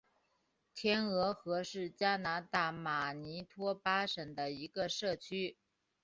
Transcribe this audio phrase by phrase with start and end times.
[0.73, 5.59] 天鹅河是加拿大马尼托巴省的一个社区。